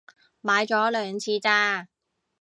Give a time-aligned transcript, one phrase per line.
[0.41, 1.87] 買咗兩次咋